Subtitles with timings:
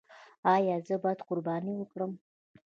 [0.55, 2.11] ایا زه باید قرباني وکړم؟